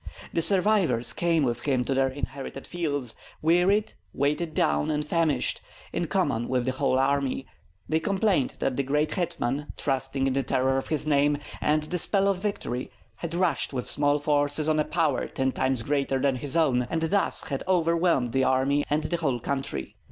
[0.33, 5.61] The survivors came with him to their inherited fields, wearied, weighed down, and famished;
[5.93, 7.45] in common with the whole army,
[7.87, 11.99] they complained that the grand hetman, trusting in the terror of his name and the
[11.99, 16.37] spell of victory, had rushed with small forces on a power ten times greater than
[16.37, 19.93] his own, and thus had overwhelmed the army and the whole country.